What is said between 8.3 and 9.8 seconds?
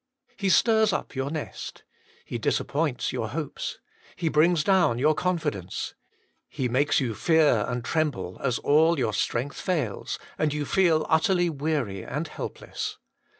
as all your strength 104